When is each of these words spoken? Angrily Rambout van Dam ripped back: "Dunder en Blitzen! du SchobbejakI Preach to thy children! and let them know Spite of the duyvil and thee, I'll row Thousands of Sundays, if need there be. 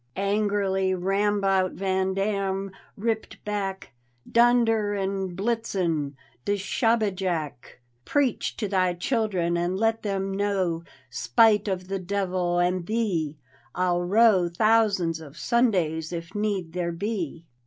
Angrily 0.15 0.95
Rambout 0.95 1.73
van 1.73 2.15
Dam 2.15 2.71
ripped 2.97 3.45
back: 3.45 3.93
"Dunder 4.27 4.95
en 4.95 5.35
Blitzen! 5.35 6.15
du 6.43 6.53
SchobbejakI 6.53 7.53
Preach 8.03 8.57
to 8.57 8.67
thy 8.67 8.95
children! 8.95 9.55
and 9.57 9.77
let 9.77 10.01
them 10.01 10.31
know 10.31 10.83
Spite 11.11 11.67
of 11.67 11.87
the 11.87 11.99
duyvil 11.99 12.57
and 12.57 12.87
thee, 12.87 13.37
I'll 13.75 14.01
row 14.01 14.49
Thousands 14.49 15.19
of 15.19 15.37
Sundays, 15.37 16.11
if 16.11 16.33
need 16.33 16.73
there 16.73 16.91
be. 16.91 17.45